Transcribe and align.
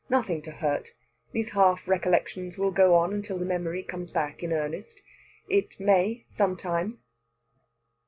"Nothing 0.09 0.41
to 0.41 0.51
hurt. 0.51 0.95
These 1.31 1.49
half 1.51 1.87
recollections 1.87 2.57
will 2.57 2.71
go 2.71 2.95
on 2.95 3.13
until 3.13 3.37
the 3.37 3.45
memory 3.45 3.83
comes 3.83 4.09
back 4.09 4.41
in 4.41 4.51
earnest. 4.51 5.03
It 5.47 5.79
may 5.79 6.25
some 6.27 6.57
time." 6.57 6.97